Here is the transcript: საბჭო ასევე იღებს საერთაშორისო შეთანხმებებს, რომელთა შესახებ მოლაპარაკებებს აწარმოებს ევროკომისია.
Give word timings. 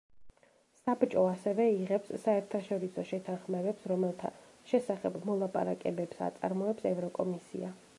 საბჭო 0.85 1.25
ასევე 1.31 1.67
იღებს 1.73 2.09
საერთაშორისო 2.23 3.05
შეთანხმებებს, 3.11 3.87
რომელთა 3.95 4.35
შესახებ 4.73 5.21
მოლაპარაკებებს 5.33 6.27
აწარმოებს 6.31 6.95
ევროკომისია. 6.97 7.77